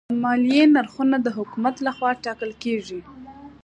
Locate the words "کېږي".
2.63-2.99